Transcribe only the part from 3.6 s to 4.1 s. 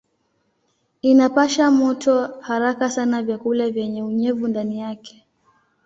vyenye